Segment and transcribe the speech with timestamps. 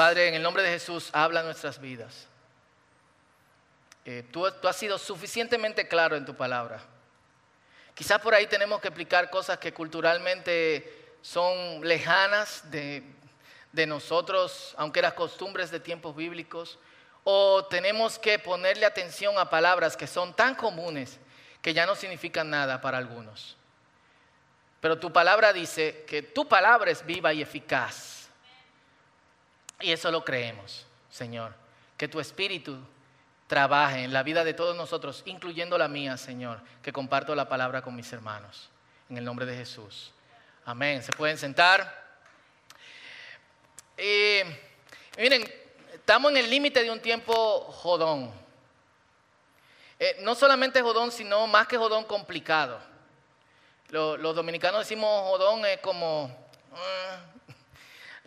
[0.00, 2.26] Padre, en el nombre de Jesús, habla nuestras vidas.
[4.06, 6.80] Eh, tú, has sido suficientemente claro en tu palabra.
[7.94, 13.02] Quizás por ahí tenemos que explicar cosas que culturalmente son lejanas de,
[13.72, 16.78] de nosotros, aunque eran costumbres de tiempos bíblicos,
[17.22, 21.18] o tenemos que ponerle atención a palabras que son tan comunes
[21.60, 23.54] que ya no significan nada para algunos.
[24.80, 28.19] Pero tu palabra dice que tu palabra es viva y eficaz.
[29.80, 31.54] Y eso lo creemos, Señor.
[31.96, 32.78] Que tu espíritu
[33.46, 37.82] trabaje en la vida de todos nosotros, incluyendo la mía, Señor, que comparto la palabra
[37.82, 38.70] con mis hermanos.
[39.08, 40.12] En el nombre de Jesús.
[40.64, 41.02] Amén.
[41.02, 42.00] Se pueden sentar.
[43.98, 44.40] Y
[45.18, 45.44] miren,
[45.92, 48.32] estamos en el límite de un tiempo jodón.
[49.98, 52.80] Eh, no solamente jodón, sino más que jodón complicado.
[53.90, 56.30] los dominicanos decimos jodón es como...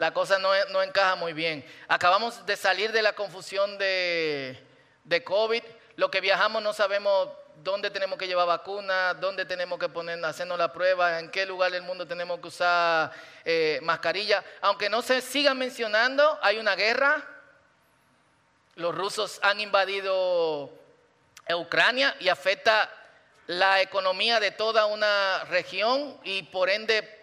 [0.03, 1.65] La cosa no, no, encaja muy bien.
[1.87, 4.61] Acabamos de salir de la confusión de,
[5.05, 5.63] de COVID.
[5.95, 7.29] Lo que viajamos no sabemos
[7.63, 11.71] dónde tenemos que llevar vacunas, dónde tenemos que poner, hacernos la prueba, en qué lugar
[11.71, 13.13] del mundo tenemos que usar
[13.45, 14.43] eh, mascarilla.
[14.59, 17.25] Aunque no se siga mencionando, hay una guerra.
[18.75, 20.69] Los rusos han invadido
[21.49, 22.91] Ucrania y afecta
[23.47, 27.22] la economía de toda una región y por ende,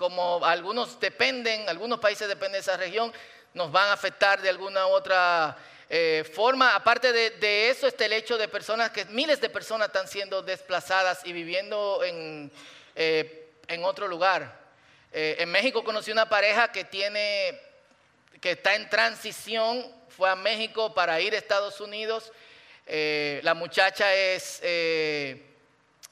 [0.00, 3.12] como algunos dependen, algunos países dependen de esa región,
[3.52, 5.54] nos van a afectar de alguna otra
[5.90, 6.74] eh, forma.
[6.74, 11.20] Aparte de, eso está el hecho de personas que miles de personas están siendo desplazadas
[11.26, 12.50] y viviendo en,
[12.96, 14.58] eh, en otro lugar.
[15.12, 17.60] Eh, en México conocí una pareja que tiene,
[18.40, 22.32] que está en transición, fue a México para ir a Estados Unidos.
[22.86, 24.62] la muchacha es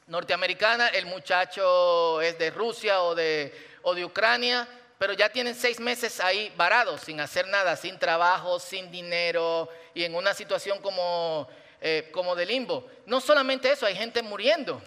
[0.09, 5.79] norteamericana, el muchacho es de Rusia o de, o de Ucrania pero ya tienen seis
[5.79, 11.49] meses ahí varados, sin hacer nada, sin trabajo, sin dinero y en una situación como,
[11.81, 12.91] eh, como de limbo.
[13.07, 14.83] No solamente eso, hay gente muriendo.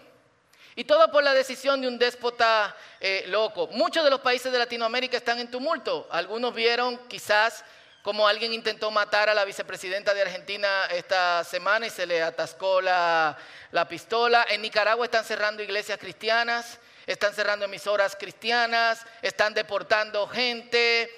[0.75, 3.67] Y todo por la decisión de un déspota eh, loco.
[3.67, 6.07] Muchos de los países de Latinoamérica están en tumulto.
[6.11, 7.63] Algunos vieron quizás
[8.03, 12.81] como alguien intentó matar a la vicepresidenta de Argentina esta semana y se le atascó
[12.81, 13.37] la,
[13.71, 14.45] la pistola.
[14.49, 21.09] En Nicaragua están cerrando iglesias cristianas están cerrando emisoras cristianas, están deportando gente.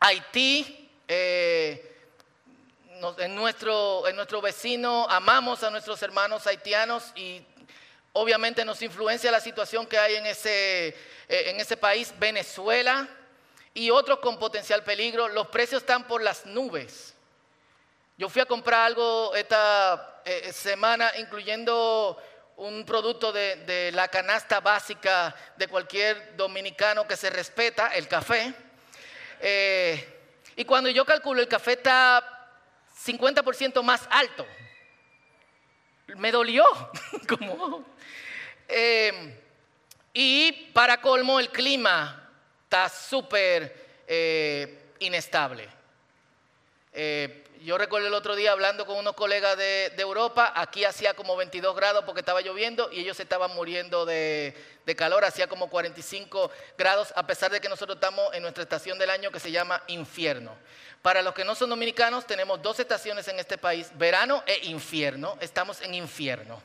[0.00, 1.96] Haití, eh,
[3.18, 7.44] en, nuestro, en nuestro vecino, amamos a nuestros hermanos haitianos y
[8.12, 10.96] obviamente nos influencia la situación que hay en ese, eh,
[11.28, 13.08] en ese país, Venezuela
[13.74, 15.28] y otros con potencial peligro.
[15.28, 17.14] Los precios están por las nubes.
[18.16, 22.20] Yo fui a comprar algo esta eh, semana, incluyendo
[22.60, 28.52] un producto de, la canasta básica de cualquier dominicano que se respeta, el café.
[29.40, 30.20] Eh,
[30.56, 32.22] y cuando yo calculo, el café está
[33.02, 34.46] 50% más alto.
[36.18, 36.64] Me dolió.
[37.28, 37.86] Como,
[38.68, 39.40] eh,
[40.12, 42.30] y para colmo, el clima
[42.64, 45.66] está súper eh, inestable.
[47.62, 51.76] Yo recuerdo el otro día hablando con unos colegas de, Europa, aquí hacía como 22
[51.76, 54.54] grados porque estaba lloviendo y ellos estaban muriendo de,
[54.96, 59.10] calor, hacía como 45 grados, a pesar de que nosotros estamos en nuestra estación del
[59.10, 60.56] año que se llama infierno.
[61.02, 65.36] Para los que no son dominicanos, tenemos dos estaciones en este país, verano e infierno,
[65.42, 66.62] estamos en infierno.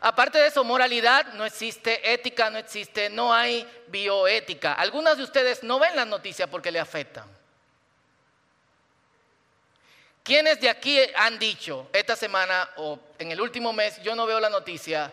[0.00, 4.72] Aparte de eso, moralidad no existe, ética no existe, no hay bioética.
[4.72, 7.41] Algunas de ustedes no ven las noticias porque le afectan.
[10.22, 14.38] ¿Quiénes de aquí han dicho esta semana o en el último mes, yo no veo
[14.38, 15.12] la noticia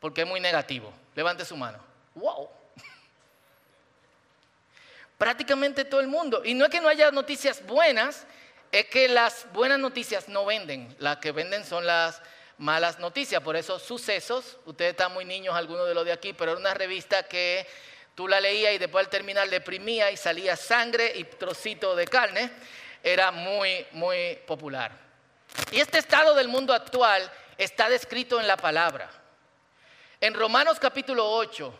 [0.00, 0.92] porque es muy negativo?
[1.14, 1.78] Levante su mano.
[2.14, 2.48] ¡Wow!
[5.18, 6.42] Prácticamente todo el mundo.
[6.42, 8.26] Y no es que no haya noticias buenas,
[8.72, 10.94] es que las buenas noticias no venden.
[10.98, 12.22] Las que venden son las
[12.56, 13.42] malas noticias.
[13.42, 16.72] Por eso, sucesos, ustedes están muy niños, algunos de los de aquí, pero era una
[16.72, 17.66] revista que
[18.14, 22.50] tú la leías y después al terminar deprimía y salía sangre y trocito de carne
[23.06, 24.90] era muy, muy popular.
[25.70, 29.08] Y este estado del mundo actual está descrito en la palabra.
[30.20, 31.72] En Romanos capítulo 8,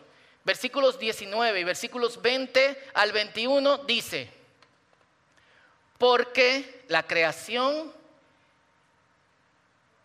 [0.44, 4.30] versículos 19 y versículos 20 al 21 dice,
[5.98, 7.92] porque la creación,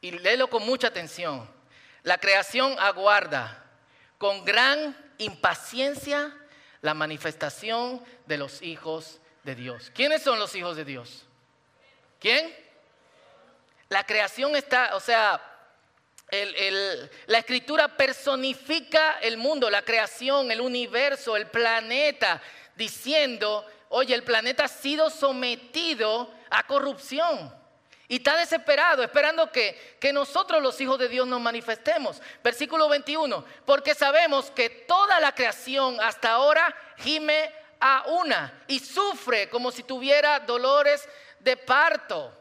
[0.01, 1.47] y léelo con mucha atención,
[2.01, 3.63] la creación aguarda
[4.17, 6.35] con gran impaciencia
[6.81, 9.91] la manifestación de los hijos de Dios.
[9.93, 11.25] ¿Quiénes son los hijos de Dios?
[12.19, 12.55] ¿Quién?
[13.89, 15.41] La creación está, o sea,
[17.27, 22.41] la escritura personifica el mundo, la creación, el universo, el planeta,
[22.75, 27.53] diciendo, oye, el planeta ha sido sometido a corrupción.
[28.07, 32.21] Y está desesperado, esperando que, que, nosotros los hijos de Dios nos manifestemos.
[32.43, 39.49] Versículo 21, porque sabemos que toda la creación hasta ahora gime a una y sufre
[39.49, 41.07] como si tuviera dolores
[41.39, 42.37] de parto.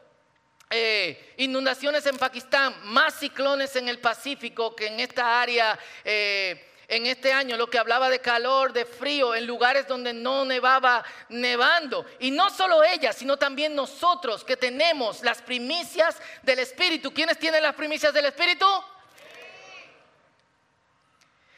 [0.69, 5.77] Eh, inundaciones en Pakistán, más ciclones en el Pacífico que en esta área.
[6.05, 10.43] Eh, en este año, lo que hablaba de calor, de frío, en lugares donde no
[10.43, 12.05] nevaba, nevando.
[12.19, 17.13] Y no solo ella, sino también nosotros que tenemos las primicias del Espíritu.
[17.13, 18.65] ¿Quiénes tienen las primicias del Espíritu?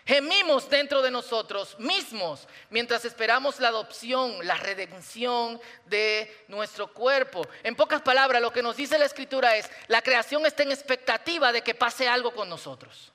[0.05, 7.47] Gemimos dentro de nosotros mismos mientras esperamos la adopción, la redención de nuestro cuerpo.
[7.63, 11.53] En pocas palabras, lo que nos dice la escritura es, la creación está en expectativa
[11.53, 13.13] de que pase algo con nosotros.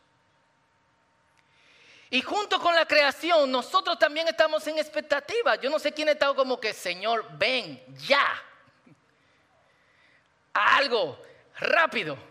[2.11, 5.57] Y junto con la creación, nosotros también estamos en expectativa.
[5.57, 8.43] Yo no sé quién está como que, Señor, ven ya.
[10.55, 11.23] algo
[11.59, 12.28] rápido.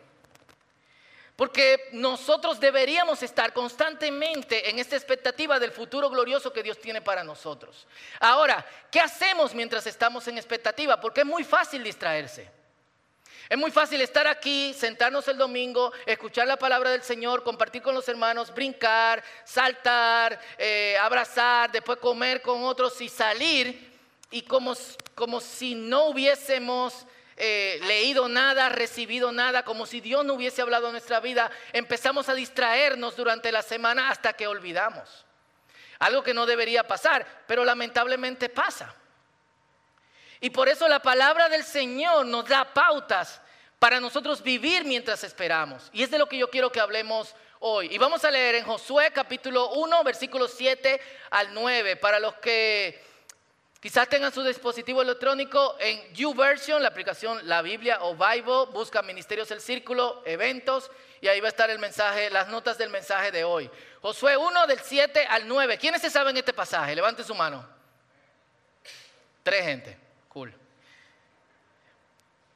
[1.38, 7.24] Porque nosotros deberíamos estar constantemente en esta expectativa del futuro glorioso que Dios tiene para
[7.24, 7.86] nosotros.
[8.20, 11.00] Ahora, ¿qué hacemos mientras estamos en expectativa?
[11.00, 12.50] Porque es muy fácil distraerse.
[13.50, 17.94] Es muy fácil estar aquí, sentarnos el domingo, escuchar la palabra del Señor, compartir con
[17.94, 23.96] los hermanos, brincar, saltar, eh, abrazar, después comer con otros y salir.
[24.32, 24.74] Y como,
[25.14, 27.06] como si no hubiésemos
[27.38, 32.30] eh, leído nada, recibido nada, como si Dios no hubiese hablado en nuestra vida, empezamos
[32.30, 35.26] a distraernos durante la semana hasta que olvidamos.
[36.00, 38.96] Algo que no debería pasar, pero lamentablemente pasa.
[40.40, 43.42] Y por eso la palabra del Señor nos da pautas
[43.80, 45.90] para nosotros vivir mientras esperamos.
[45.94, 47.94] Y es de lo que yo quiero que hablemos hoy.
[47.94, 51.00] Y vamos a leer en Josué capítulo 1, versículos 7
[51.32, 53.04] al 9, para los que
[53.80, 59.50] Quizás tengan su dispositivo electrónico en YouVersion, la aplicación La Biblia o Bible, busca Ministerios
[59.50, 60.90] del Círculo, eventos,
[61.22, 63.70] y ahí va a estar el mensaje, las notas del mensaje de hoy.
[64.02, 65.78] Josué 1 del 7 al 9.
[65.78, 66.96] ¿Quiénes se saben este pasaje?
[66.96, 67.68] Levante su mano.
[69.44, 69.98] Tres gente.
[70.30, 70.54] Cool.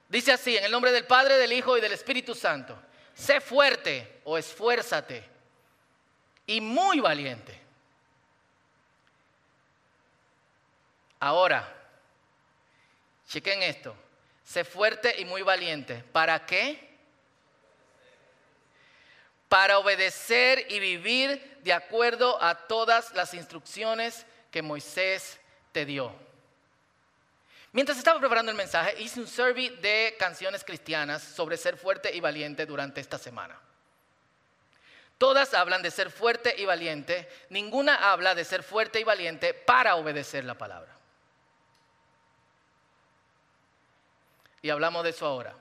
[0.10, 2.78] Dice así, en el nombre del Padre, del Hijo y del Espíritu Santo.
[3.14, 5.24] Sé fuerte o esfuérzate
[6.48, 7.61] y muy valiente
[11.22, 11.72] Ahora,
[13.28, 13.96] chequen esto.
[14.44, 16.04] Sé fuerte y muy valiente.
[16.12, 16.90] ¿Para qué?
[19.48, 25.40] Para obedecer y vivir de acuerdo a todas las instrucciones que Moisés
[25.72, 26.12] te dio.
[27.72, 32.20] Mientras estaba preparando el mensaje, hice un survey de canciones cristianas sobre ser fuerte y
[32.20, 33.62] valiente durante esta semana.
[35.20, 39.96] Todas hablan de ser fuerte y valiente, ninguna habla de ser fuerte y valiente para
[39.96, 41.00] obedecer la palabra.
[44.62, 45.56] Y hablamos de eso ahora.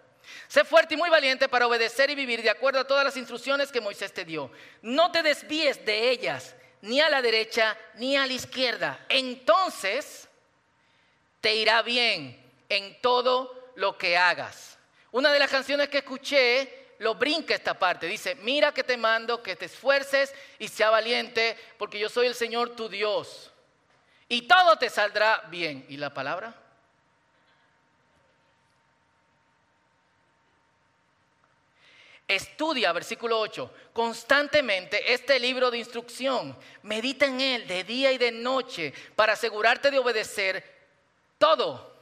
[0.49, 3.73] Sé fuerte y muy valiente para obedecer y vivir de acuerdo a todas las instrucciones
[3.73, 4.51] que Moisés te dio.
[4.83, 9.05] No te desvíes de ellas, ni a la derecha ni a la izquierda.
[9.09, 10.29] Entonces
[11.41, 14.79] te irá bien en todo lo que hagas.
[15.13, 18.07] Una de las canciones que escuché lo brinca esta parte.
[18.07, 22.35] Dice, mira que te mando, que te esfuerces y sea valiente, porque yo soy el
[22.35, 23.51] Señor tu Dios.
[24.29, 25.87] Y todo te saldrá bien.
[25.89, 26.55] ¿Y la palabra?
[32.31, 36.57] Estudia, versículo 8, constantemente este libro de instrucción.
[36.85, 40.65] Medita en él de día y de noche para asegurarte de obedecer
[41.39, 41.93] todo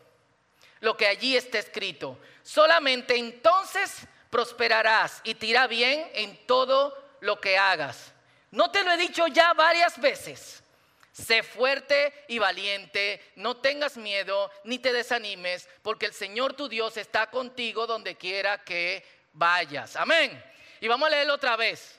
[0.81, 2.19] lo que allí está escrito.
[2.43, 8.13] Solamente entonces prosperarás y te irá bien en todo lo que hagas.
[8.51, 10.63] No te lo he dicho ya varias veces.
[11.11, 16.99] Sé fuerte y valiente, no tengas miedo ni te desanimes, porque el Señor tu Dios
[16.99, 19.97] está contigo donde quiera que vayas.
[19.97, 20.43] Amén.
[20.81, 21.99] Y vamos a leerlo otra vez.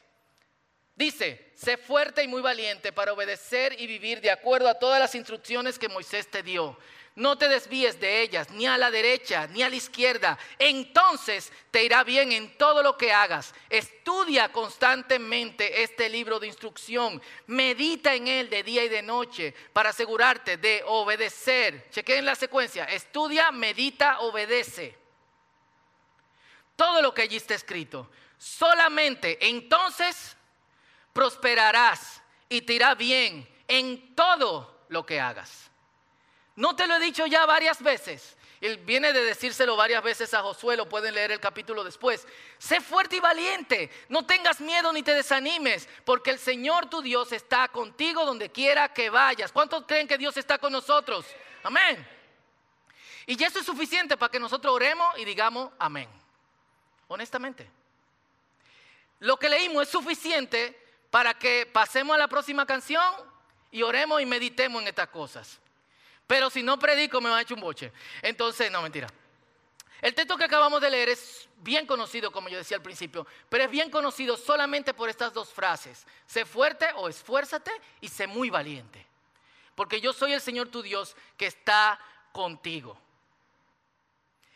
[0.99, 5.15] Dice, sé fuerte y muy valiente para obedecer y vivir de acuerdo a todas las
[5.15, 6.77] instrucciones que Moisés te dio.
[7.15, 10.37] No te desvíes de ellas, ni a la derecha, ni a la izquierda.
[10.57, 13.53] Entonces te irá bien en todo lo que hagas.
[13.69, 17.21] Estudia constantemente este libro de instrucción.
[17.47, 21.89] Medita en él de día y de noche para asegurarte de obedecer.
[21.91, 22.83] Chequen la secuencia.
[22.83, 24.98] Estudia, medita, obedece
[26.79, 28.09] todo lo que allí está escrito.
[28.37, 30.37] Solamente entonces
[31.11, 35.69] prosperarás y te irá bien en todo lo que hagas.
[36.55, 38.37] No te lo he dicho ya varias veces.
[38.61, 42.25] Él viene de decírselo varias veces a Josué, lo pueden leer el capítulo después.
[42.57, 47.33] Sé fuerte y valiente, no tengas miedo ni te desanimes, porque el Señor tu Dios
[47.33, 49.51] está contigo donde quiera que vayas.
[49.51, 51.25] ¿Cuántos creen que Dios está con nosotros?
[51.63, 52.07] Amén.
[53.25, 56.18] Y eso es suficiente para que nosotros oremos y digamos amén.
[57.09, 57.69] Honestamente.
[59.19, 60.79] Lo que leímos es suficiente
[61.11, 63.03] para que pasemos a la próxima canción
[63.71, 65.59] y oremos y meditemos en estas cosas.
[66.25, 67.91] Pero si no predico me va a echar un boche.
[68.21, 69.07] Entonces, no, mentira.
[70.01, 73.65] El texto que acabamos de leer es bien conocido, como yo decía al principio, pero
[73.65, 76.05] es bien conocido solamente por estas dos frases.
[76.25, 79.05] Sé fuerte o esfuérzate y sé muy valiente.
[79.75, 81.99] Porque yo soy el Señor tu Dios que está
[82.31, 82.97] contigo.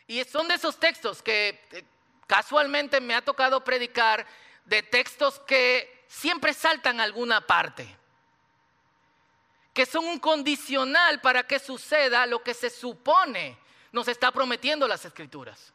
[0.06, 1.84] Y son de esos textos que eh,
[2.26, 4.26] casualmente me ha tocado predicar,
[4.64, 7.96] de textos que siempre saltan alguna parte.
[9.72, 13.58] Que son un condicional para que suceda lo que se supone
[13.92, 15.72] nos está prometiendo las escrituras.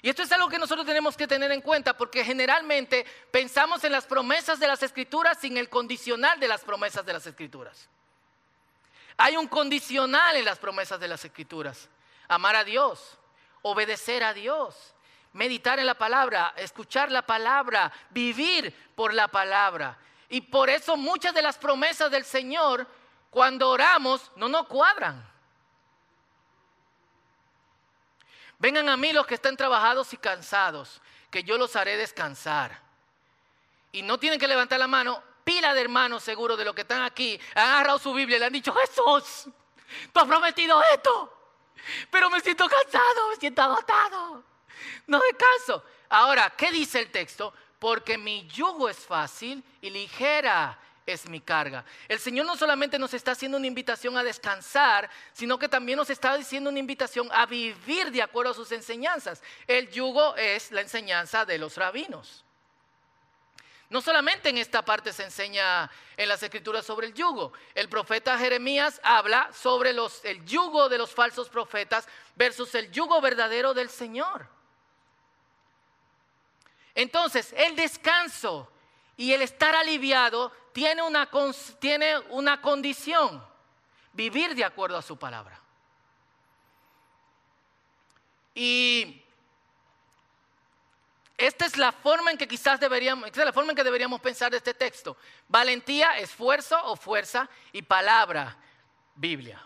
[0.00, 3.92] Y esto es algo que nosotros tenemos que tener en cuenta porque generalmente pensamos en
[3.92, 7.88] las promesas de las escrituras sin el condicional de las promesas de las escrituras.
[9.16, 11.88] Hay un condicional en las promesas de las escrituras.
[12.28, 13.18] Amar a Dios,
[13.62, 14.94] obedecer a Dios,
[15.32, 19.98] meditar en la palabra, escuchar la palabra, vivir por la palabra.
[20.28, 22.86] Y por eso muchas de las promesas del Señor,
[23.30, 25.26] cuando oramos, no nos cuadran.
[28.58, 32.80] Vengan a mí los que están trabajados y cansados, que yo los haré descansar.
[33.92, 37.02] Y no tienen que levantar la mano, pila de hermanos seguro de los que están
[37.02, 39.48] aquí, han agarrado su Biblia y le han dicho, Jesús,
[40.12, 41.32] tú has prometido esto,
[42.10, 44.44] pero me siento cansado, me siento agotado,
[45.06, 45.84] no descanso.
[46.08, 47.52] Ahora, ¿qué dice el texto?
[47.78, 51.84] Porque mi yugo es fácil y ligera es mi carga.
[52.06, 56.10] El Señor no solamente nos está haciendo una invitación a descansar, sino que también nos
[56.10, 59.42] está diciendo una invitación a vivir de acuerdo a sus enseñanzas.
[59.66, 62.44] El yugo es la enseñanza de los rabinos.
[63.90, 67.54] No solamente en esta parte se enseña en las escrituras sobre el yugo.
[67.74, 72.06] El profeta Jeremías habla sobre los, el yugo de los falsos profetas
[72.36, 74.46] versus el yugo verdadero del Señor.
[76.98, 78.68] Entonces, el descanso
[79.16, 81.30] y el estar aliviado tiene una,
[81.78, 83.40] tiene una condición,
[84.12, 85.60] vivir de acuerdo a su palabra.
[88.52, 89.22] Y
[91.36, 94.20] esta es la forma en que quizás deberíamos, esta es la forma en que deberíamos
[94.20, 95.16] pensar de este texto.
[95.46, 98.56] Valentía, esfuerzo o fuerza y palabra,
[99.14, 99.64] Biblia.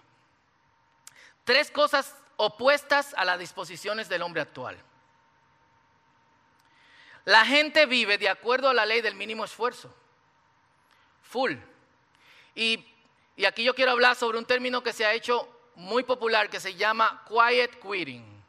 [1.44, 4.76] Tres cosas opuestas a las disposiciones del hombre actual.
[7.24, 9.94] La gente vive de acuerdo a la ley del mínimo esfuerzo.
[11.22, 11.54] Full.
[12.54, 12.84] Y,
[13.46, 16.74] aquí yo quiero hablar sobre un término que se ha hecho muy popular que se
[16.74, 18.42] llama quiet quitting.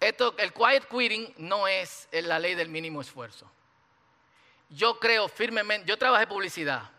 [0.00, 3.50] Esto, el quiet quitting no es la ley del mínimo esfuerzo.
[4.70, 6.90] Yo creo firmemente, yo trabajé publicidad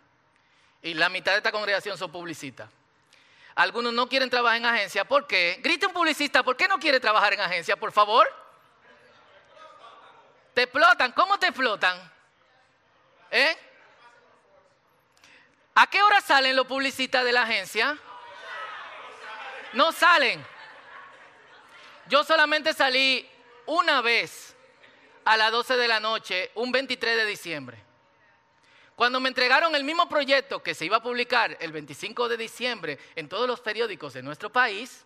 [0.81, 2.69] y la mitad de esta congregación son publicistas.
[3.55, 5.05] Algunos no quieren trabajar en agencia.
[5.05, 5.59] ¿Por qué?
[5.62, 8.27] Grite un publicista, ¿por qué no quiere trabajar en agencia, por favor?
[10.60, 11.13] Te explotan.
[11.13, 11.98] ¿Cómo te explotan?
[13.32, 13.58] ¿Eh?
[15.75, 17.98] ¿A qué hora salen los publicistas de la agencia?
[19.72, 20.46] No salen.
[22.10, 23.25] Yo solamente salí
[23.68, 24.54] una vez
[25.24, 27.82] a las 12 de la noche, un 23 de diciembre.
[28.98, 33.00] Cuando me entregaron el mismo proyecto que se iba a publicar el 25 de diciembre
[33.16, 35.06] en todos los periódicos de nuestro país,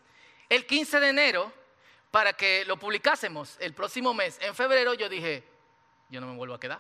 [0.50, 1.54] el 15 de enero,
[2.14, 5.44] para que lo publicásemos el próximo mes, en febrero, yo dije,
[6.10, 6.80] yo no me vuelvo a quedar.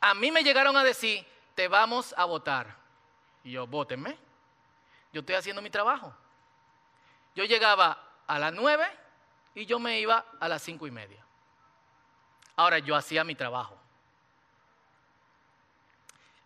[0.00, 1.22] A mí me llegaron a decir,
[1.54, 2.74] te vamos a votar.
[3.44, 4.16] Y yo, votenme.
[5.12, 6.16] Yo estoy haciendo mi trabajo.
[7.34, 8.86] Yo llegaba a las nueve
[9.54, 11.22] y yo me iba a las cinco y media.
[12.56, 13.76] Ahora yo hacía mi trabajo.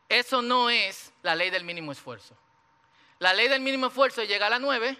[0.08, 2.36] Eso no es la ley del mínimo esfuerzo.
[3.24, 4.98] La ley del mínimo esfuerzo es llegar a las nueve,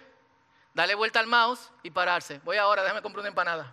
[0.73, 2.39] darle vuelta al mouse y pararse.
[2.43, 3.71] Voy ahora, déjame comprar una empanada.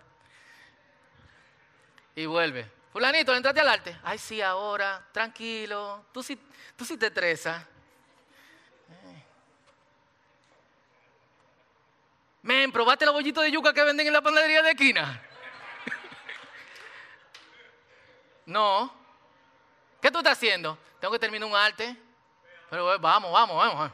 [2.15, 2.71] Y vuelve.
[2.91, 3.97] Fulanito, ¿le entraste al arte?
[4.03, 6.05] Ay, sí, ahora, tranquilo.
[6.13, 6.39] Tú sí,
[6.77, 7.65] tú sí te estresas.
[12.43, 15.19] Men, ¿probaste los bollitos de yuca que venden en la panadería de esquina?
[18.45, 18.93] no.
[19.99, 20.77] ¿Qué tú estás haciendo?
[20.99, 21.97] Tengo que terminar un arte.
[22.69, 23.91] Pero eh, vamos, vamos, vamos,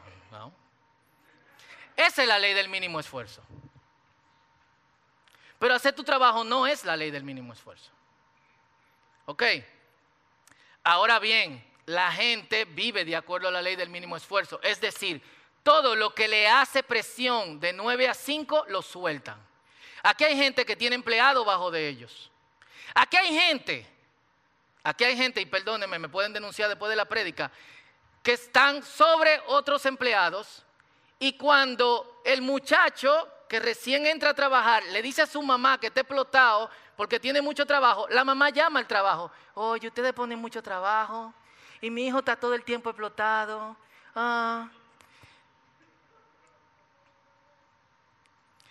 [1.96, 3.42] Esa es la ley del mínimo esfuerzo.
[5.58, 7.90] Pero hacer tu trabajo no es la ley del mínimo esfuerzo.
[9.26, 9.42] ¿Ok?
[10.82, 14.60] Ahora bien, la gente vive de acuerdo a la ley del mínimo esfuerzo.
[14.62, 15.22] Es decir,
[15.62, 19.38] todo lo que le hace presión de 9 a 5 lo sueltan.
[20.02, 22.30] Aquí hay gente que tiene empleado bajo de ellos.
[22.94, 23.86] Aquí hay gente,
[24.82, 27.52] aquí hay gente, y perdónenme, me pueden denunciar después de la prédica,
[28.22, 30.64] que están sobre otros empleados
[31.18, 35.88] y cuando el muchacho que recién entra a trabajar le dice a su mamá que
[35.88, 39.30] está explotado porque tiene mucho trabajo, la mamá llama al trabajo.
[39.54, 41.32] Oye, ustedes ponen mucho trabajo
[41.80, 43.76] y mi hijo está todo el tiempo explotado.
[44.14, 44.68] Ah.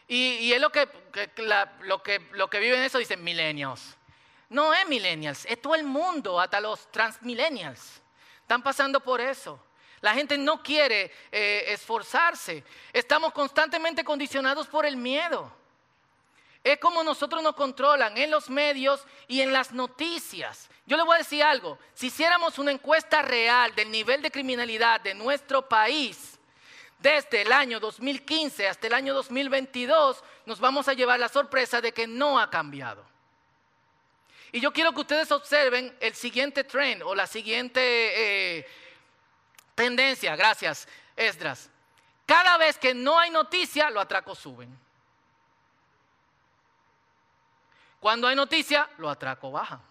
[0.07, 0.89] Y, es lo que,
[1.83, 3.95] lo, que, lo que viven eso, dicen millennials.
[4.49, 8.01] No es millennials, es todo el mundo, hasta los transmillennials.
[8.49, 9.59] Están pasando por eso.
[10.01, 12.63] La gente no quiere eh, esforzarse.
[12.91, 15.53] Estamos constantemente condicionados por el miedo.
[16.63, 20.67] Es como nosotros nos controlan en los medios y en las noticias.
[20.87, 21.77] Yo le voy a decir algo.
[21.93, 26.39] Si hiciéramos una encuesta real del nivel de criminalidad de nuestro país,
[26.97, 31.91] desde el año 2015 hasta el año 2022, nos vamos a llevar la sorpresa de
[31.91, 33.08] que no ha cambiado.
[34.51, 37.79] Y yo quiero que ustedes observen el siguiente trend o la siguiente
[38.57, 38.67] eh,
[39.75, 40.35] tendencia.
[40.35, 41.69] Gracias, Esdras.
[42.25, 44.75] Cada vez que no hay noticia, los atracos suben.
[47.99, 49.81] Cuando hay noticia, los atracos bajan.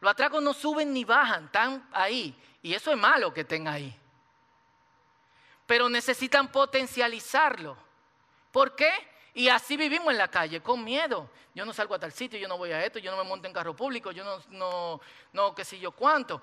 [0.00, 2.34] Los atracos no suben ni bajan, están ahí.
[2.62, 3.94] Y eso es malo que estén ahí.
[5.66, 7.76] Pero necesitan potencializarlo.
[8.50, 8.92] ¿Por qué?
[9.34, 11.30] Y así vivimos en la calle, con miedo.
[11.54, 13.46] Yo no salgo a tal sitio, yo no voy a esto, yo no me monto
[13.46, 15.00] en carro público, yo no, no,
[15.32, 16.40] no qué sé yo cuánto.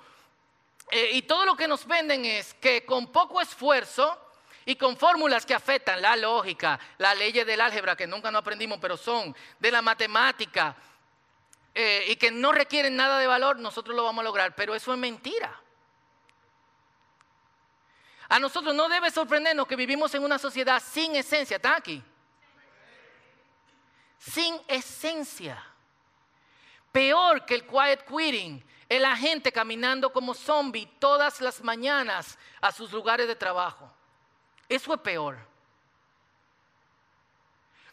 [0.91, 4.19] Eh, y todo lo que nos venden es que con poco esfuerzo
[4.65, 8.79] y con fórmulas que afectan la lógica, las leyes del álgebra que nunca no aprendimos,
[8.79, 10.75] pero son de la matemática
[11.73, 14.55] eh, y que no requieren nada de valor, nosotros lo vamos a lograr.
[14.55, 15.59] Pero eso es mentira.
[18.27, 21.55] A nosotros no debe sorprendernos que vivimos en una sociedad sin esencia.
[21.55, 22.03] ¿Está aquí?
[24.19, 25.63] Sin esencia.
[26.91, 32.71] Peor que el quiet quitting, es la gente caminando como zombie todas las mañanas a
[32.71, 33.89] sus lugares de trabajo.
[34.67, 35.37] Eso es peor.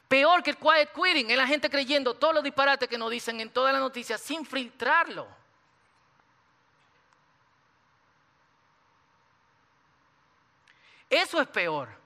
[0.08, 3.40] Peor que el quiet quitting es la gente creyendo todos los disparates que nos dicen
[3.40, 5.28] en todas las noticias sin filtrarlo.
[11.10, 12.05] Eso es peor.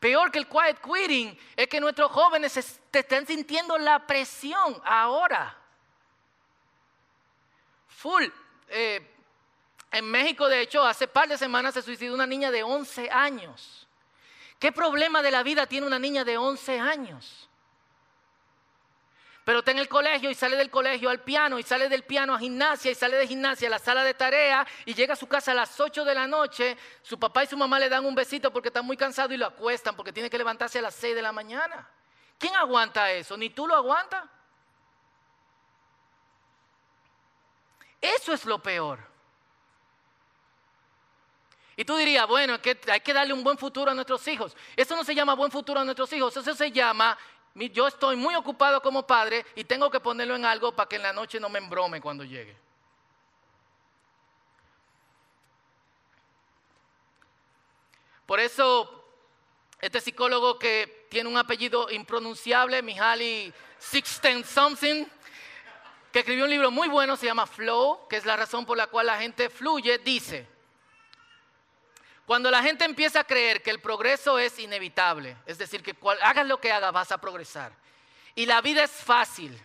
[0.00, 2.56] Peor que el quiet quitting es que nuestros jóvenes
[2.92, 5.56] están sintiendo la presión ahora.
[7.88, 8.24] Full.
[8.68, 9.14] Eh,
[9.90, 13.86] en México, de hecho, hace par de semanas se suicidó una niña de 11 años.
[14.58, 17.45] ¿Qué problema de la vida tiene una niña de 11 años?
[19.46, 22.34] Pero está en el colegio y sale del colegio al piano y sale del piano
[22.34, 25.28] a gimnasia y sale de gimnasia a la sala de tarea y llega a su
[25.28, 28.12] casa a las 8 de la noche, su papá y su mamá le dan un
[28.12, 31.14] besito porque está muy cansado y lo acuestan porque tiene que levantarse a las 6
[31.14, 31.88] de la mañana.
[32.36, 33.36] ¿Quién aguanta eso?
[33.36, 34.24] ¿Ni tú lo aguantas?
[38.00, 38.98] Eso es lo peor.
[41.76, 44.56] Y tú dirías, bueno, que hay que darle un buen futuro a nuestros hijos.
[44.74, 47.16] Eso no se llama buen futuro a nuestros hijos, eso se llama
[47.72, 51.02] yo estoy muy ocupado como padre y tengo que ponerlo en algo para que en
[51.02, 52.56] la noche no me embrome cuando llegue.
[58.26, 59.04] Por eso,
[59.80, 65.06] este psicólogo que tiene un apellido impronunciable, Mihaly Sixten Something,
[66.12, 68.88] que escribió un libro muy bueno, se llama Flow, que es la razón por la
[68.88, 70.46] cual la gente fluye, dice,
[72.26, 76.46] cuando la gente empieza a creer que el progreso es inevitable, es decir, que hagas
[76.46, 77.72] lo que hagas vas a progresar,
[78.34, 79.58] y la vida es fácil,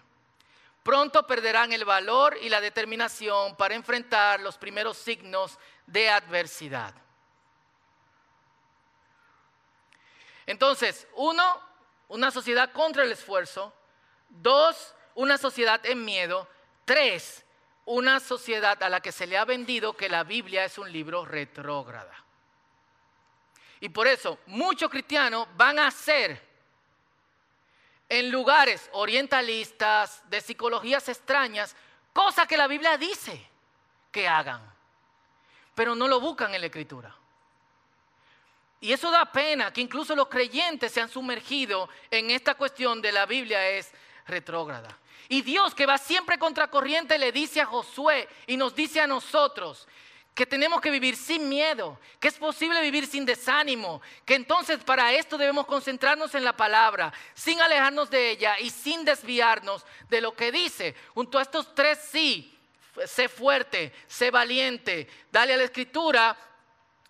[0.84, 6.94] pronto perderán el valor y la determinación para enfrentar los primeros signos de adversidad.
[10.46, 11.62] Entonces, uno,
[12.10, 13.74] una sociedad contra el esfuerzo.
[14.30, 16.48] Dos, una sociedad en miedo.
[16.84, 17.46] Tres,
[17.86, 21.26] una sociedad a la que se le ha vendido que la Biblia es un libro
[21.26, 22.22] retrógrada.
[23.82, 26.50] Y por eso muchos cristianos van a ser
[28.08, 31.76] en lugares orientalistas, de psicologías extrañas,
[32.14, 33.50] cosas que la Biblia dice
[34.12, 34.62] que hagan,
[35.74, 37.16] pero no lo buscan en la escritura.
[38.82, 43.12] Y eso da pena que incluso los creyentes se han sumergido en esta cuestión de
[43.12, 43.92] la Biblia es
[44.28, 44.98] retrógrada.
[45.30, 49.88] Y Dios que va siempre contracorriente le dice a Josué y nos dice a nosotros,
[50.34, 55.12] que tenemos que vivir sin miedo, que es posible vivir sin desánimo, que entonces para
[55.14, 60.36] esto debemos concentrarnos en la palabra, sin alejarnos de ella y sin desviarnos de lo
[60.36, 60.96] que dice.
[61.14, 62.58] Junto a estos tres sí,
[63.06, 66.38] sé fuerte, sé valiente, dale a la escritura,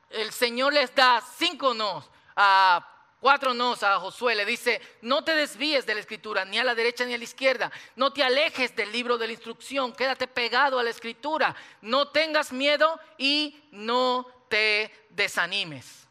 [0.09, 2.90] el Señor les da cinco nos a
[3.21, 6.75] cuatro nos a Josué, le dice, no te desvíes de la escritura, ni a la
[6.75, 10.79] derecha ni a la izquierda, no te alejes del libro de la instrucción, quédate pegado
[10.79, 16.07] a la escritura, no tengas miedo y no te desanimes.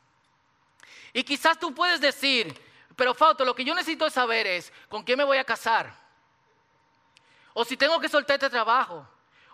[1.13, 2.59] Y quizás tú puedes decir,
[2.95, 5.93] pero Fausto, lo que yo necesito saber es con quién me voy a casar.
[7.53, 9.07] O si tengo que soltar este trabajo.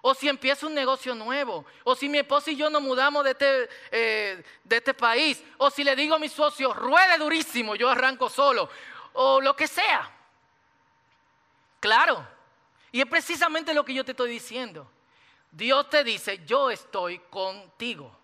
[0.09, 1.66] O si empiezo un negocio nuevo.
[1.83, 5.42] O si mi esposo y yo nos mudamos de este, eh, de este país.
[5.59, 8.71] O si le digo a mi socio, ruede durísimo, yo arranco solo.
[9.14, 10.09] O lo que sea.
[11.81, 12.25] Claro.
[12.92, 14.88] Y es precisamente lo que yo te estoy diciendo.
[15.51, 18.16] Dios te dice, yo estoy contigo.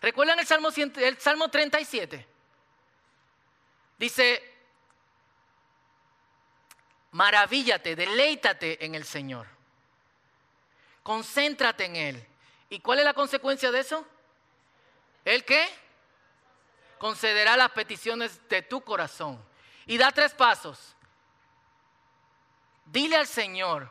[0.00, 2.24] ¿Recuerdan el Salmo, el Salmo 37?
[3.98, 4.54] Dice,
[7.10, 9.57] maravíllate, deleítate en el Señor.
[11.08, 12.26] Concéntrate en Él.
[12.68, 14.06] ¿Y cuál es la consecuencia de eso?
[15.24, 15.66] ¿El qué?
[16.98, 19.42] Concederá las peticiones de tu corazón.
[19.86, 20.94] Y da tres pasos.
[22.84, 23.90] Dile al Señor,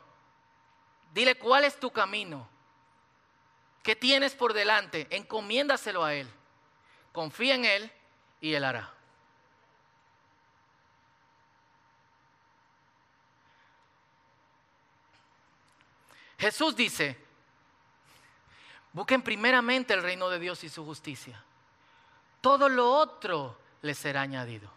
[1.12, 2.48] dile cuál es tu camino,
[3.82, 6.30] qué tienes por delante, encomiéndaselo a Él.
[7.10, 7.92] Confía en Él
[8.40, 8.94] y Él hará.
[16.38, 17.18] Jesús dice,
[18.92, 21.42] busquen primeramente el reino de Dios y su justicia.
[22.40, 24.70] Todo lo otro les será añadido.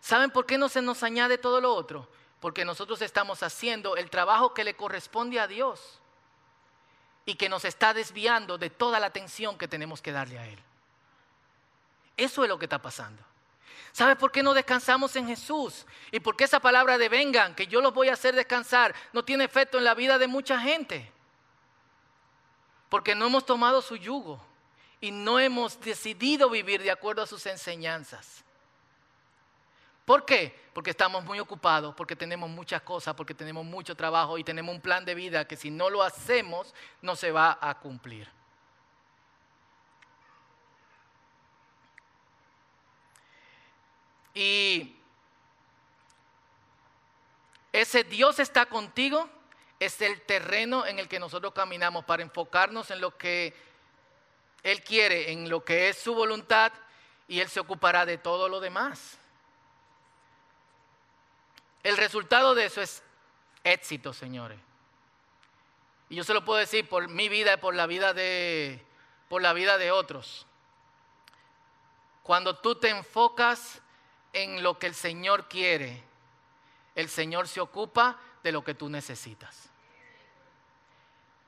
[0.00, 2.08] ¿Saben por qué no se nos añade todo lo otro?
[2.40, 5.98] Porque nosotros estamos haciendo el trabajo que le corresponde a Dios
[7.26, 10.58] y que nos está desviando de toda la atención que tenemos que darle a Él.
[12.16, 13.22] Eso es lo que está pasando.
[13.92, 15.86] ¿Sabe por qué no descansamos en Jesús?
[16.10, 19.24] Y por qué esa palabra de vengan, que yo los voy a hacer descansar, no
[19.24, 21.10] tiene efecto en la vida de mucha gente.
[22.88, 24.40] Porque no hemos tomado su yugo
[25.00, 28.44] y no hemos decidido vivir de acuerdo a sus enseñanzas.
[30.04, 30.54] ¿Por qué?
[30.72, 34.80] Porque estamos muy ocupados, porque tenemos muchas cosas, porque tenemos mucho trabajo y tenemos un
[34.80, 38.28] plan de vida que si no lo hacemos no se va a cumplir.
[44.34, 44.96] Y
[47.72, 49.28] ese Dios está contigo
[49.80, 53.56] es el terreno en el que nosotros caminamos para enfocarnos en lo que
[54.62, 56.70] Él quiere, en lo que es su voluntad,
[57.26, 59.16] y Él se ocupará de todo lo demás.
[61.82, 63.02] El resultado de eso es
[63.64, 64.60] éxito, señores.
[66.10, 68.84] Y yo se lo puedo decir por mi vida y por la vida de,
[69.28, 70.46] por la vida de otros.
[72.22, 73.80] Cuando tú te enfocas
[74.32, 76.02] en lo que el Señor quiere,
[76.94, 79.68] el Señor se ocupa de lo que tú necesitas.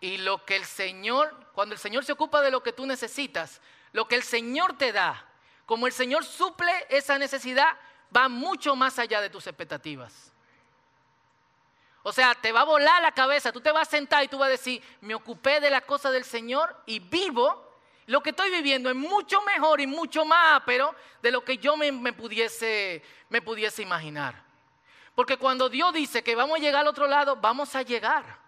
[0.01, 3.61] Y lo que el Señor, cuando el Señor se ocupa de lo que tú necesitas,
[3.93, 5.25] lo que el Señor te da,
[5.67, 7.77] como el Señor suple esa necesidad,
[8.15, 10.33] va mucho más allá de tus expectativas.
[12.03, 14.39] O sea, te va a volar la cabeza, tú te vas a sentar y tú
[14.39, 17.72] vas a decir, me ocupé de la cosa del Señor y vivo
[18.07, 21.77] lo que estoy viviendo es mucho mejor y mucho más pero de lo que yo
[21.77, 23.03] me, pudiese,
[23.79, 24.43] imaginar.
[25.15, 28.41] Porque cuando Dios dice que vamos a llegar al otro lado, vamos a llegar.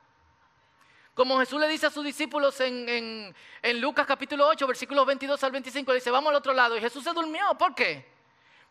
[1.15, 5.53] Como Jesús le dice a sus discípulos en, en, Lucas capítulo 8, versículos 22 al
[5.53, 6.77] 25, le dice, vamos al otro lado.
[6.77, 7.55] Y Jesús se durmió.
[7.57, 8.13] ¿Por qué?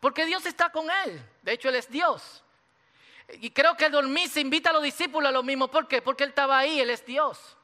[0.02, 1.26] Porque Dios está con él.
[1.42, 2.44] De hecho, Él es Dios.
[3.40, 5.70] Y creo que el dormir se invita a los discípulos a lo mismo.
[5.70, 6.02] ¿Por qué?
[6.02, 7.58] Porque Él estaba ahí, Él es Dios.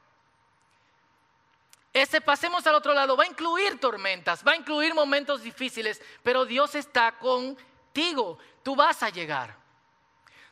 [1.92, 6.44] Ese pasemos al otro lado va a incluir tormentas, va a incluir momentos difíciles, pero
[6.44, 9.58] Dios está contigo, tú vas a llegar.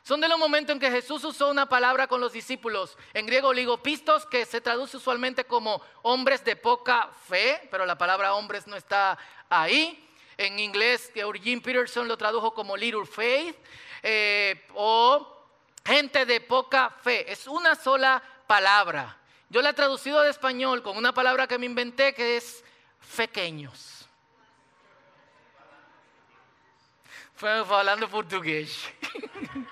[0.03, 3.53] Son de los momentos en que Jesús usó una palabra con los discípulos, en griego
[3.53, 8.75] ligopistos, que se traduce usualmente como hombres de poca fe, pero la palabra hombres no
[8.75, 9.17] está
[9.49, 10.07] ahí.
[10.35, 13.55] En inglés, Eugene Peterson lo tradujo como little faith,
[14.01, 15.45] eh, o
[15.85, 17.31] gente de poca fe.
[17.31, 19.15] Es una sola palabra.
[19.49, 22.63] Yo la he traducido de español con una palabra que me inventé que es
[22.99, 24.07] fequeños.
[27.35, 28.87] Fue hablando portugués.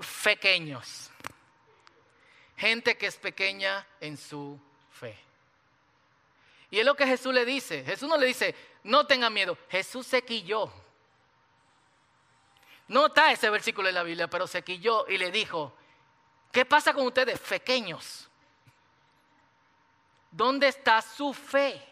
[0.00, 1.10] Fequeños.
[2.56, 4.58] Gente que es pequeña en su
[4.92, 5.18] fe.
[6.70, 7.84] Y es lo que Jesús le dice.
[7.84, 9.58] Jesús no le dice, no tenga miedo.
[9.68, 10.72] Jesús se quilló.
[12.88, 15.76] No está ese versículo en la Biblia, pero se quilló y le dijo,
[16.52, 18.28] ¿Qué pasa con ustedes, pequeños?
[20.30, 21.82] ¿Dónde está su fe?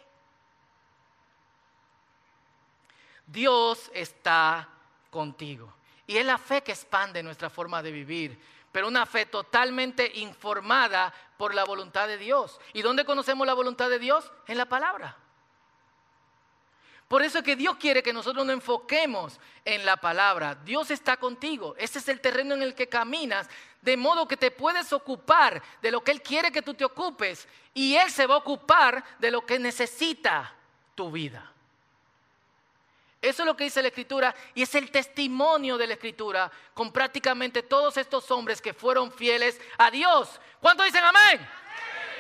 [3.26, 4.68] Dios está
[5.10, 5.72] contigo.
[6.06, 8.38] Y es la fe que expande nuestra forma de vivir,
[8.70, 12.60] pero una fe totalmente informada por la voluntad de Dios.
[12.74, 14.30] ¿Y dónde conocemos la voluntad de Dios?
[14.46, 15.16] En la palabra.
[17.10, 20.54] Por eso es que Dios quiere que nosotros nos enfoquemos en la palabra.
[20.54, 21.74] Dios está contigo.
[21.76, 23.48] Ese es el terreno en el que caminas,
[23.82, 27.48] de modo que te puedes ocupar de lo que Él quiere que tú te ocupes
[27.74, 30.54] y Él se va a ocupar de lo que necesita
[30.94, 31.50] tu vida.
[33.20, 36.92] Eso es lo que dice la Escritura y es el testimonio de la Escritura con
[36.92, 40.40] prácticamente todos estos hombres que fueron fieles a Dios.
[40.60, 41.44] ¿Cuántos dicen amén?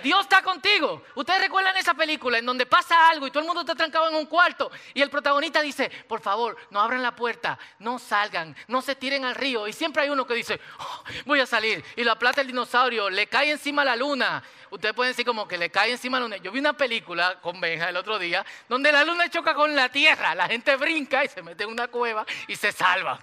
[0.02, 1.02] Dios está contigo.
[1.14, 4.14] Ustedes recuerdan esa película en donde pasa algo y todo el mundo está trancado en
[4.14, 8.82] un cuarto y el protagonista dice, por favor, no abran la puerta, no salgan, no
[8.82, 9.66] se tiren al río.
[9.66, 11.84] Y siempre hay uno que dice, oh, voy a salir.
[11.96, 14.42] Y la plata del dinosaurio, le cae encima la luna.
[14.70, 16.36] Ustedes pueden decir como que le cae encima la luna.
[16.38, 19.88] Yo vi una película con Benja el otro día donde la luna choca con la
[19.88, 20.34] tierra.
[20.34, 23.20] La gente brinca y se mete en una cueva y se salva.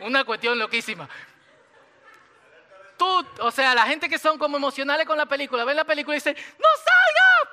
[0.00, 1.08] Una cuestión loquísima
[3.40, 6.18] o sea, la gente que son como emocionales con la película, ven la película y
[6.18, 6.68] dicen, ¡no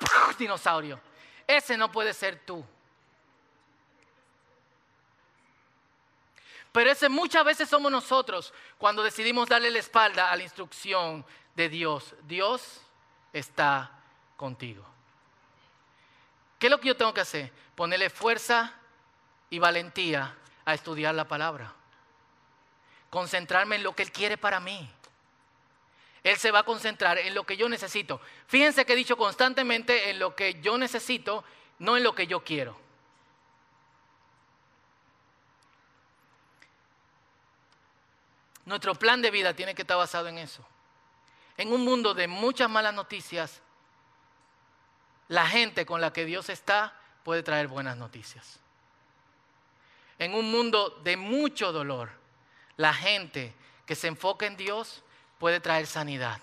[0.00, 0.36] salga!
[0.38, 1.00] Dinosaurio.
[1.46, 2.64] Ese no puede ser tú.
[6.72, 11.68] Pero ese muchas veces somos nosotros cuando decidimos darle la espalda a la instrucción de
[11.68, 12.14] Dios.
[12.22, 12.80] Dios
[13.32, 13.90] está
[14.36, 14.84] contigo.
[16.58, 17.52] ¿Qué es lo que yo tengo que hacer?
[17.74, 18.74] Ponerle fuerza
[19.50, 21.72] y valentía a estudiar la palabra.
[23.10, 24.88] Concentrarme en lo que Él quiere para mí.
[26.22, 28.20] Él se va a concentrar en lo que yo necesito.
[28.46, 31.44] Fíjense que he dicho constantemente en lo que yo necesito,
[31.78, 32.78] no en lo que yo quiero.
[38.64, 40.66] Nuestro plan de vida tiene que estar basado en eso.
[41.56, 43.62] En un mundo de muchas malas noticias,
[45.28, 48.60] la gente con la que Dios está puede traer buenas noticias.
[50.18, 52.10] En un mundo de mucho dolor,
[52.76, 53.54] la gente
[53.86, 55.02] que se enfoca en Dios
[55.38, 56.40] puede traer sanidad.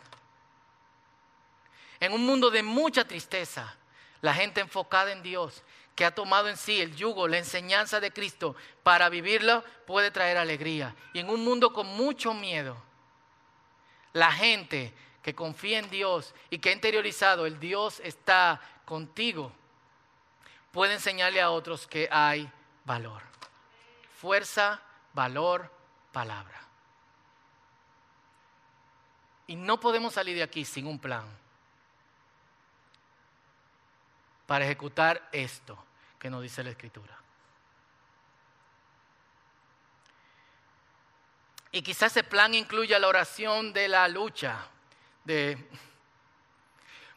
[2.00, 3.76] En un mundo de mucha tristeza,
[4.22, 5.64] la gente enfocada en Dios,
[5.96, 10.38] que ha tomado en sí el yugo, la enseñanza de Cristo para vivirlo, puede traer
[10.38, 10.94] alegría.
[11.14, 12.76] Y en un mundo con mucho miedo,
[14.12, 19.52] la gente que confía en Dios y que ha interiorizado el Dios está contigo,
[20.72, 22.52] puede enseñarle a otros que hay
[22.84, 23.24] valor.
[24.20, 24.82] Fuerza,
[25.14, 25.72] valor,
[26.12, 26.65] palabra.
[29.48, 31.26] Y no podemos salir de aquí sin un plan
[34.46, 35.78] para ejecutar esto
[36.20, 37.18] que nos dice la Escritura.
[41.72, 44.66] Y quizás ese plan incluya la oración de la lucha,
[45.26, 45.58] de...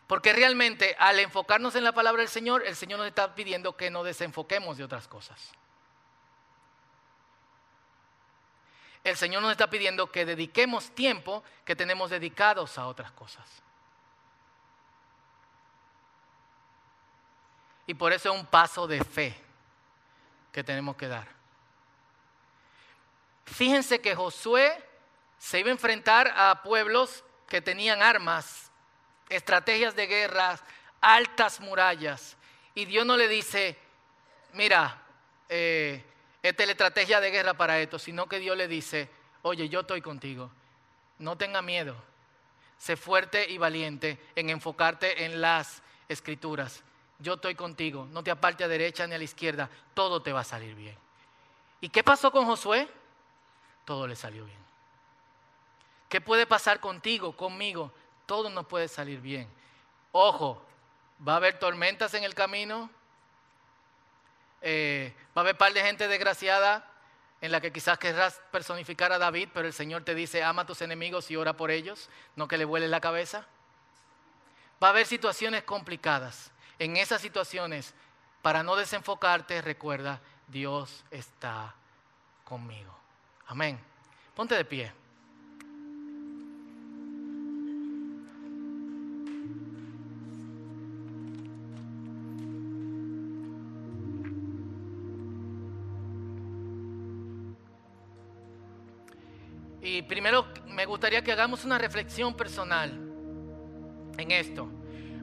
[0.09, 3.89] porque realmente al enfocarnos en la palabra del Señor, el Señor nos está pidiendo que
[3.89, 5.53] nos desenfoquemos de otras cosas.
[9.05, 13.47] El Señor nos está pidiendo que dediquemos tiempo que tenemos dedicados a otras cosas.
[17.87, 19.35] Y por eso es un paso de fe
[20.53, 21.27] que tenemos que dar.
[23.47, 24.85] Fíjense que Josué
[25.39, 28.71] se iba a enfrentar a pueblos que tenían armas,
[29.31, 30.59] estrategias de guerra,
[31.01, 32.37] altas murallas.
[32.75, 33.79] Y Dios no le dice,
[34.53, 35.01] mira,
[35.49, 36.05] eh,
[36.43, 39.09] esta es la estrategia de guerra para esto, sino que Dios le dice,
[39.43, 40.51] oye, yo estoy contigo,
[41.19, 41.97] no tenga miedo,
[42.79, 46.83] sé fuerte y valiente en enfocarte en las escrituras.
[47.19, 50.41] Yo estoy contigo, no te aparte a derecha ni a la izquierda, todo te va
[50.41, 50.97] a salir bien.
[51.81, 52.89] ¿Y qué pasó con Josué?
[53.85, 54.59] Todo le salió bien.
[56.09, 57.93] ¿Qué puede pasar contigo, conmigo?
[58.27, 59.49] Todo nos puede salir bien.
[60.13, 60.63] Ojo,
[61.27, 62.91] va a haber tormentas en el camino,
[64.63, 66.91] eh, va a haber par de gente desgraciada
[67.41, 70.67] en la que quizás querrás personificar a David, pero el Señor te dice, ama a
[70.67, 73.47] tus enemigos y ora por ellos, no que le vueles la cabeza.
[74.83, 76.51] Va a haber situaciones complicadas.
[76.79, 77.95] En esas situaciones,
[78.43, 81.75] para no desenfocarte, recuerda, Dios está
[82.45, 82.97] conmigo.
[83.47, 83.79] Amén.
[84.35, 84.93] Ponte de pie.
[100.19, 102.91] Primero me gustaría que hagamos una reflexión personal
[104.17, 104.69] en esto.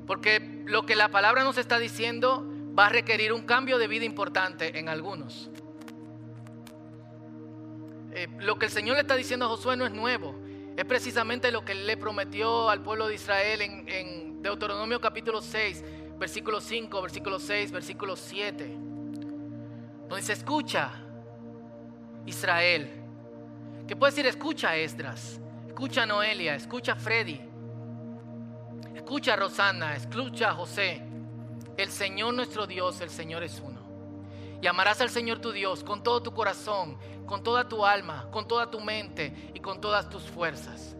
[0.08, 2.46] Porque lo que la palabra nos está diciendo
[2.80, 5.50] va a requerir un cambio de vida importante en algunos.
[8.14, 10.34] Eh, lo que el Señor le está diciendo a Josué no es nuevo.
[10.78, 15.84] Es precisamente lo que le prometió al pueblo de Israel en, en Deuteronomio capítulo 6,
[16.18, 18.78] versículo 5, versículo 6, versículo 7.
[20.08, 20.90] Donde escucha,
[22.26, 23.05] Israel
[23.88, 27.40] que puede decir, escucha Esdras, escucha Noelia, escucha Freddy,
[28.96, 31.02] escucha a Rosana, escucha a José.
[31.78, 33.82] El Señor nuestro Dios, el Señor es uno.
[34.62, 38.48] Y amarás al Señor tu Dios con todo tu corazón, con toda tu alma, con
[38.48, 40.96] toda tu mente y con todas tus fuerzas.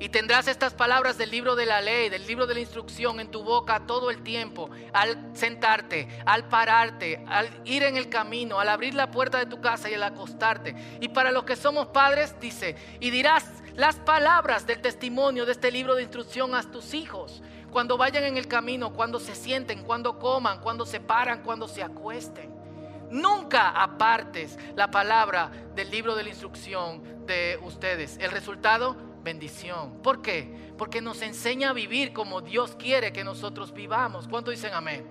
[0.00, 3.30] Y tendrás estas palabras del libro de la ley, del libro de la instrucción en
[3.30, 8.68] tu boca todo el tiempo, al sentarte, al pararte, al ir en el camino, al
[8.68, 10.74] abrir la puerta de tu casa y al acostarte.
[11.00, 15.70] Y para los que somos padres, dice, y dirás las palabras del testimonio de este
[15.70, 20.18] libro de instrucción a tus hijos, cuando vayan en el camino, cuando se sienten, cuando
[20.18, 22.54] coman, cuando se paran, cuando se acuesten.
[23.10, 28.16] Nunca apartes la palabra del libro de la instrucción de ustedes.
[28.18, 30.02] El resultado, bendición.
[30.02, 30.72] ¿Por qué?
[30.78, 34.28] Porque nos enseña a vivir como Dios quiere que nosotros vivamos.
[34.28, 35.04] ¿Cuánto dicen amén?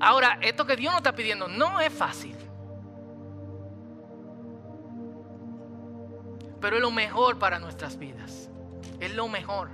[0.00, 2.36] Ahora, esto que Dios nos está pidiendo no es fácil.
[6.60, 8.50] Pero es lo mejor para nuestras vidas.
[9.00, 9.70] Es lo mejor.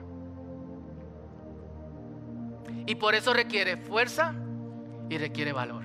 [2.87, 4.35] Y por eso requiere fuerza
[5.09, 5.85] y requiere valor.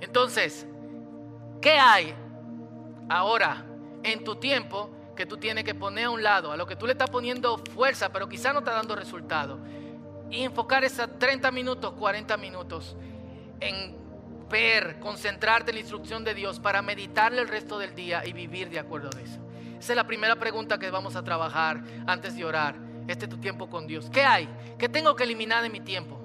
[0.00, 0.66] Entonces,
[1.60, 2.14] ¿qué hay
[3.08, 3.69] ahora
[4.02, 6.86] en tu tiempo que tú tienes que poner a un lado, a lo que tú
[6.86, 9.58] le estás poniendo fuerza, pero quizá no está dando resultado.
[10.30, 12.96] Y enfocar esos 30 minutos, 40 minutos
[13.60, 13.98] en
[14.48, 18.70] ver, concentrarte en la instrucción de Dios para meditarle el resto del día y vivir
[18.70, 19.40] de acuerdo a eso.
[19.78, 22.76] Esa es la primera pregunta que vamos a trabajar antes de orar.
[23.06, 24.08] Este es tu tiempo con Dios.
[24.10, 24.48] ¿Qué hay?
[24.78, 26.18] ¿Qué tengo que eliminar de mi tiempo?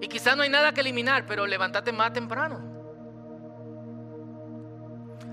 [0.00, 2.77] Y quizá no hay nada que eliminar, pero levántate más temprano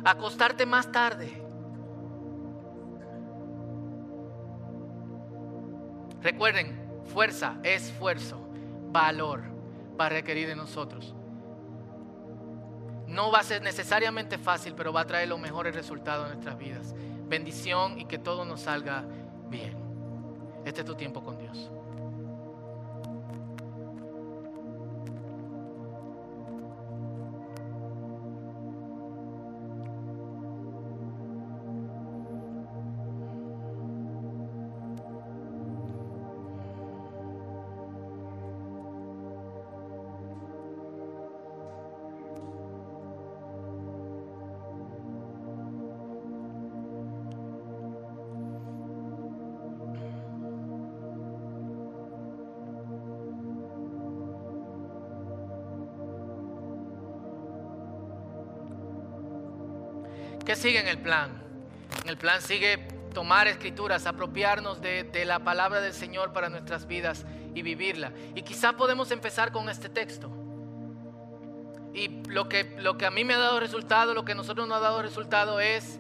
[0.06, 1.42] acostarte más tarde.
[6.22, 8.40] Recuerden, fuerza, esfuerzo,
[8.90, 9.44] valor
[10.00, 11.14] va a requerir de nosotros.
[13.08, 16.58] No va a ser necesariamente fácil, pero va a traer los mejores resultados en nuestras
[16.58, 16.96] vidas.
[17.28, 19.06] Bendición y que todo nos salga
[19.50, 19.76] bien.
[20.66, 21.72] Este es tu tiempo con Dios.
[60.46, 61.32] ¿Qué sigue en el plan?
[62.04, 62.78] En el plan sigue
[63.16, 68.12] tomar escrituras, apropiarnos de, la palabra del Señor para nuestras vidas y vivirla.
[68.36, 70.30] Y quizá podemos empezar con este texto.
[71.96, 74.68] Y lo que, lo que a mí me ha dado resultado, lo que a nosotros
[74.68, 76.00] nos ha dado resultado es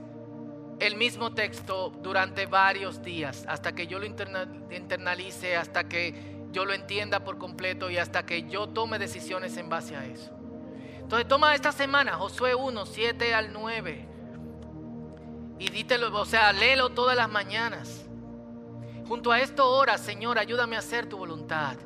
[0.79, 6.73] el mismo texto durante varios días, hasta que yo lo internalice, hasta que yo lo
[6.73, 10.31] entienda por completo y hasta que yo tome decisiones en base a eso.
[10.99, 14.14] Entonces toma esta semana, Josué 1, 7 al 9.
[15.58, 18.06] Y dítelo, o sea, léelo todas las mañanas.
[19.08, 21.78] Junto a esto ora, Señor, ayúdame a hacer tu voluntad.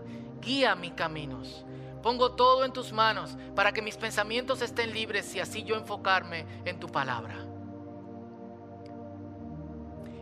[0.41, 1.65] Guía mis caminos.
[2.01, 6.45] Pongo todo en tus manos para que mis pensamientos estén libres y así yo enfocarme
[6.63, 7.35] en tu palabra.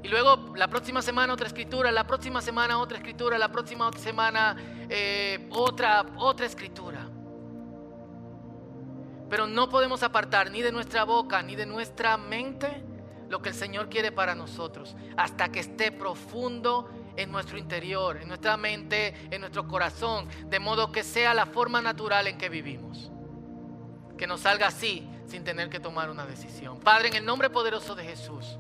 [0.04, 4.56] Y luego la próxima semana otra escritura, la próxima semana otra escritura, la próxima semana
[4.90, 7.08] eh, otra, otra escritura.
[9.30, 12.84] Pero no podemos apartar ni de nuestra boca ni de nuestra mente
[13.30, 18.28] lo que el Señor quiere para nosotros, hasta que esté profundo en nuestro interior, en
[18.28, 23.12] nuestra mente, en nuestro corazón, de modo que sea la forma natural en que vivimos.
[24.18, 26.80] Que nos salga así, sin tener que tomar una decisión.
[26.80, 28.58] Padre, en el nombre poderoso de Jesús,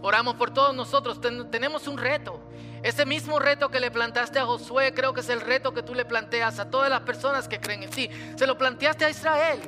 [0.00, 2.40] oramos por todos nosotros, tenemos un reto.
[2.82, 5.94] Ese mismo reto que le plantaste a Josué, creo que es el reto que tú
[5.94, 8.10] le planteas a todas las personas que creen en ti.
[8.36, 9.60] Se lo planteaste a Israel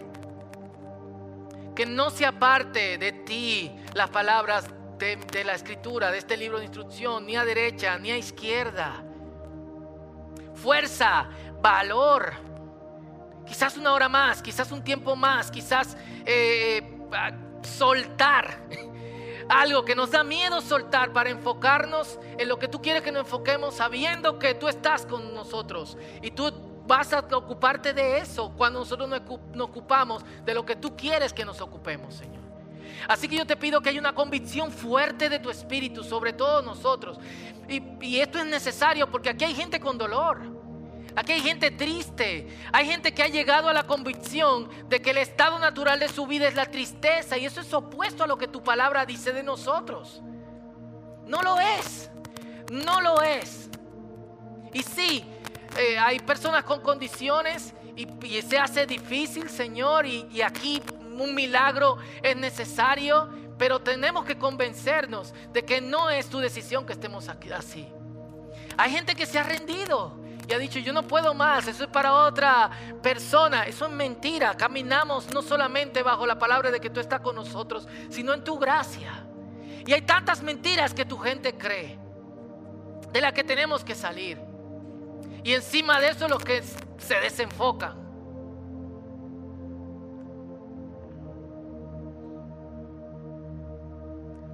[1.74, 4.66] que no se aparte de ti las palabras
[4.98, 9.02] de, la escritura, de este libro de instrucción, ni a derecha, ni a izquierda.
[10.54, 11.28] Fuerza,
[11.60, 12.32] valor.
[13.46, 16.98] Quizás una hora más, quizás un tiempo más, quizás eh,
[17.62, 18.62] soltar
[19.48, 23.24] algo que nos da miedo soltar para enfocarnos en lo que tú quieres que nos
[23.24, 28.80] enfoquemos, sabiendo que tú estás con nosotros y tú vas a ocuparte de eso cuando
[28.80, 32.44] nosotros nos ocupamos de lo que tú quieres que nos ocupemos, Señor.
[33.08, 36.64] Así que yo te pido que haya una convicción fuerte de tu espíritu sobre todos
[36.64, 37.18] nosotros.
[37.68, 40.40] Y, y, esto es necesario porque aquí hay gente con dolor.
[41.16, 42.48] Aquí hay gente triste.
[42.72, 46.26] Hay gente que ha llegado a la convicción de que el estado natural de su
[46.26, 47.36] vida es la tristeza.
[47.36, 50.22] Y eso es opuesto a lo que tu palabra dice de nosotros.
[51.26, 52.10] No lo es.
[52.70, 53.68] No lo es.
[54.72, 55.24] Y sí,
[55.78, 58.06] eh, hay personas con condiciones y,
[58.42, 60.82] se hace difícil, Señor, y, y aquí
[61.18, 66.92] un milagro es necesario, pero tenemos que convencernos de que no es tu decisión que
[66.92, 67.86] estemos aquí así.
[68.76, 71.90] Hay gente que se ha rendido y ha dicho, yo no puedo más, eso es
[71.90, 72.70] para otra
[73.02, 73.64] persona.
[73.64, 74.54] Eso es mentira.
[74.56, 78.58] Caminamos no solamente bajo la palabra de que tú estás con nosotros, sino en tu
[78.58, 79.24] gracia.
[79.86, 81.98] Y hay tantas mentiras que tu gente cree,
[83.12, 84.38] de las que tenemos que salir.
[85.44, 88.02] Y encima de eso los que se desenfocan.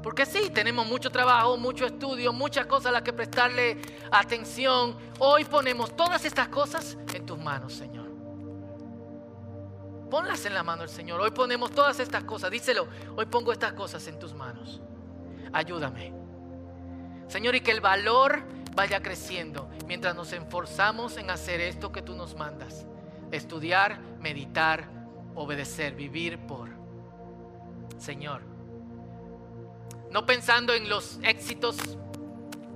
[0.03, 3.81] Porque sí, tenemos mucho trabajo, mucho estudio, muchas cosas a las que prestarle
[4.11, 4.97] atención.
[5.21, 8.11] Hoy ponemos todas estas cosas en tus manos, Señor.
[10.11, 11.21] Ponlas en la mano del Señor.
[11.21, 12.51] Hoy ponemos todas estas cosas.
[12.51, 14.81] Díselo, hoy pongo estas cosas en tus manos.
[15.53, 16.13] Ayúdame.
[17.29, 18.43] Señor, y que el valor
[18.81, 22.87] vaya creciendo mientras nos esforzamos en hacer esto que tú nos mandas.
[23.31, 24.89] Estudiar, meditar,
[25.35, 26.71] obedecer, vivir por.
[27.99, 28.41] Señor,
[30.11, 31.77] no pensando en los éxitos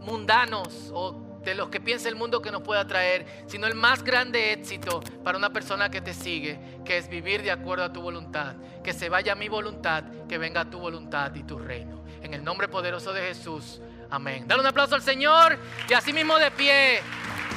[0.02, 4.04] mundanos o de los que piensa el mundo que nos pueda traer, sino el más
[4.04, 8.02] grande éxito para una persona que te sigue, que es vivir de acuerdo a tu
[8.02, 12.04] voluntad, que se vaya mi voluntad, que venga tu voluntad y tu reino.
[12.20, 13.80] En el nombre poderoso de Jesús.
[14.10, 14.44] Amén.
[14.46, 17.00] Dale un aplauso al Señor y así mismo de pie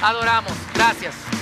[0.02, 0.52] adoramos.
[0.74, 1.37] Gracias.